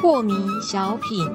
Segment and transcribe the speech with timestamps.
[0.00, 1.26] 破迷小品，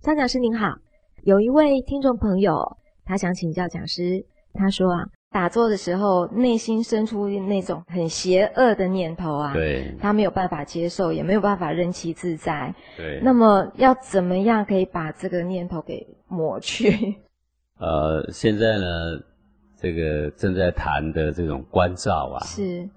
[0.00, 0.76] 张讲师您好，
[1.22, 12.72] 有一位听众朋友，他想请教讲师，他说啊，打坐的时候内心生出那种很邪恶的念头啊，对他没有办法接受，也没有办法任其自在。
[12.96, 13.20] 对。
[13.22, 17.16] 那么要怎么样可以把这个念头给抹去？
[17.84, 19.20] 呃，现在呢，
[19.76, 22.88] 这个正在谈的这种关照啊，是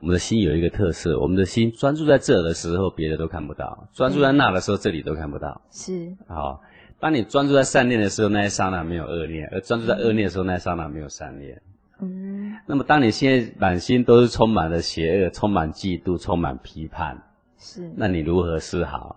[0.00, 5.58] 我们的心有一个特色，我们的心专注在这的时候，别的都看不到；专注在那的时候，这里都看不到。
[5.70, 6.60] 是，好，
[7.00, 11.62] 当你专注在善念的时候，那一刹那没有恶念；而专注在恶念的时候，那一刹那没有善念。
[12.00, 17.16] 嗯，那么，当你现在满心都是充满了邪恶、充满嫉妒、充满批判，
[17.56, 19.16] 是，那你如何是好？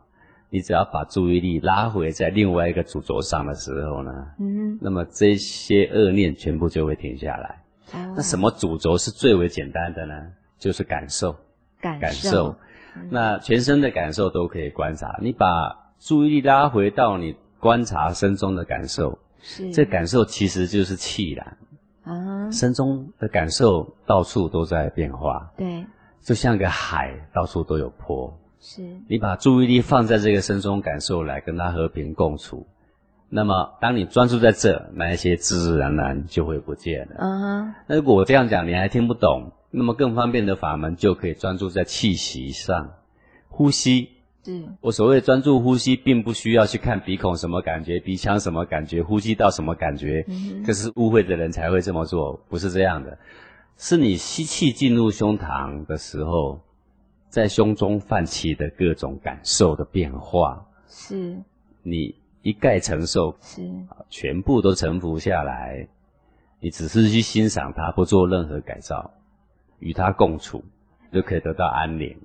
[0.49, 7.61] 你只要把注意力拉回在另外一个主轴上的时候呢，嗯，那么这些恶念全部就会停下来。
[7.93, 10.13] 哦那什么主轴是最为简单的呢？
[10.57, 11.35] 就是感受，
[11.79, 12.55] 感感受。
[13.09, 15.17] 那全身的感受都可以观察。
[15.21, 21.57] 你把注意力拉回到你观察身中的感受，是这感受其实就是气啦。
[22.03, 25.85] 啊，身中的感受到处都在变化，对，
[26.21, 28.35] 就像个海，到处都有波。
[28.61, 32.67] 是你把注意力放在这个身中感受来跟他和平共处，
[33.29, 37.15] 那么当你专注在这，那一些自自然然就会不见了。
[37.19, 42.91] 嗯哼，那如果我这样讲你还听不懂，那么更方便的法门就可以专注在气息上，
[43.47, 44.09] 呼吸。
[44.45, 50.25] 是我所谓专注呼吸，并不需要去看鼻孔什么感觉，鼻腔什么感觉，呼吸道什么感觉。
[50.27, 53.17] 嗯这是误会的人才会这么做，不是这样的。
[53.77, 56.61] 是你吸气进入胸膛的时候，
[57.29, 61.37] 在胸中泛起的各种感受的变化，是
[61.83, 63.69] 你一概承受，是
[64.09, 65.87] 全部都臣服下来，
[66.59, 69.11] 你只是去欣赏它，不做任何改造，
[69.77, 70.63] 与它共处，
[71.13, 72.17] 就可以得到安宁。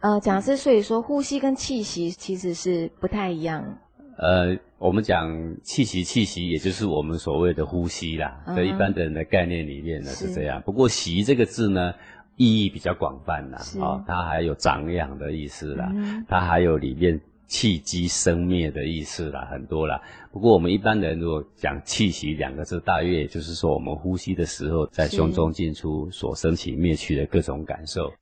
[0.00, 3.78] 呃，讲师，所以说呼吸跟气息其实是不太一样。
[4.16, 5.28] 呃，我们讲
[5.62, 10.60] 气息，气息也就是我们所谓的呼吸啦，嗯在一般的人的概念里面呢是是这样。
[10.62, 11.94] 不过“息”这个字呢，
[12.38, 20.00] 意义比较广泛啦，是哦，它还有长养的意思啦，嗯它还有里面气机生灭的意思啦，很多啦。
[20.32, 28.12] 不过我们一般人如果讲气息两个字，大约也就是说我们呼吸的时候，在胸中进出所升起灭去的各种感受。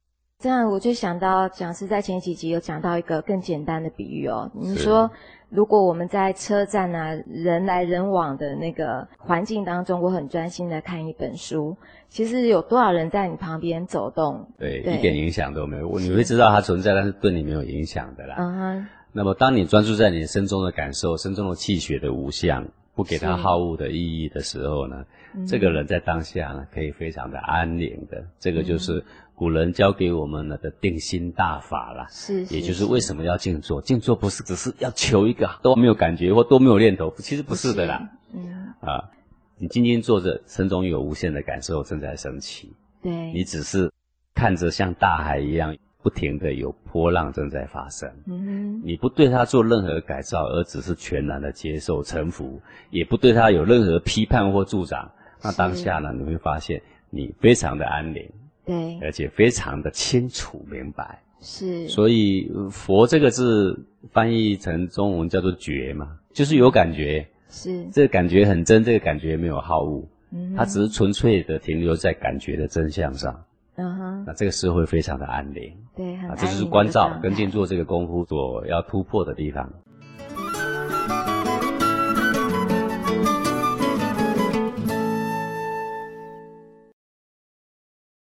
[0.46, 4.48] 这样我就想到讲师在前几集有讲到一个更简单的比喻哦。
[4.54, 5.10] 你说，
[5.48, 11.76] 如果我们在车站啊，人来人往的那个环境当中，我很专心的看一本书，
[12.08, 14.46] 其实有多少人在你旁边走动？
[14.56, 15.98] 对，对一点影响都没有。
[15.98, 18.36] 你会知道它存在，但是对你没有影响的啦。
[18.38, 22.64] 嗯哼，那么，当你专注在你身中的感受、身中的气血的无相，
[22.96, 28.24] 不给他好恶的意义的时候呢，嗯这个人在当下呢，可以非常的安宁的。
[28.40, 32.06] 这个就是古人教给我们了的定心大法啦。
[32.10, 33.82] 是，也就是为什么要静坐？
[33.82, 38.08] 静坐不是只是要求一个都没有感觉或都没有念头，其实不是的啦。
[38.32, 39.10] 嗯，啊，
[39.58, 43.92] 你静静坐着，身中有无限的感受正在升起，对，你只是
[44.34, 45.76] 看着像大海一样
[46.06, 48.09] 不停的有波浪正在发生。
[48.27, 55.11] 嗯你不对它做任何改造，而只是全然的接受、臣服，也不对它有任何批判或助长，
[55.43, 56.81] 那当下呢，你会发现
[57.11, 58.25] 你非常的安宁，
[58.65, 61.21] 对，而且非常的清楚明白。
[61.41, 73.43] 是，所以“佛”这个字翻译成中文叫做“觉”嘛，就是有感觉，是，这个感觉很真，这个感觉没有好恶，嗯它只是纯粹的停留在感觉的真相上。
[73.76, 75.72] 嗯哼，那这个社会非常的安宁。
[75.94, 79.70] 对，啊，这就是关照跟静坐这个功夫所要突破的地方。